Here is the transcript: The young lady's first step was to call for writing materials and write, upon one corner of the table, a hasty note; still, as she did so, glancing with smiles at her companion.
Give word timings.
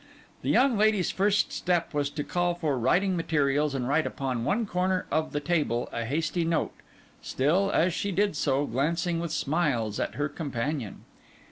The 0.41 0.49
young 0.49 0.79
lady's 0.79 1.11
first 1.11 1.51
step 1.53 1.93
was 1.93 2.09
to 2.09 2.23
call 2.23 2.55
for 2.55 2.75
writing 2.75 3.15
materials 3.15 3.75
and 3.75 3.87
write, 3.87 4.07
upon 4.07 4.43
one 4.43 4.65
corner 4.65 5.05
of 5.11 5.31
the 5.31 5.39
table, 5.39 5.89
a 5.93 6.05
hasty 6.05 6.43
note; 6.43 6.73
still, 7.21 7.69
as 7.71 7.93
she 7.93 8.11
did 8.11 8.35
so, 8.35 8.65
glancing 8.65 9.19
with 9.19 9.31
smiles 9.31 9.99
at 9.99 10.15
her 10.15 10.27
companion. 10.27 11.05